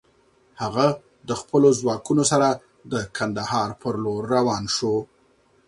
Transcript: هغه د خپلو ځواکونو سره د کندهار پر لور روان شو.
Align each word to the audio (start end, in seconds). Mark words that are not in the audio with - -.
هغه 0.61 0.87
د 1.29 1.31
خپلو 1.41 1.69
ځواکونو 1.79 2.23
سره 2.31 2.47
د 2.91 2.93
کندهار 3.17 3.69
پر 3.81 3.93
لور 4.03 4.23
روان 4.35 4.63
شو. 4.75 4.95